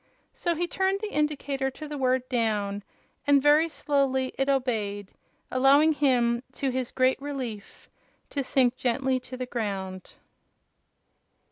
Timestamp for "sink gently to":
8.43-9.37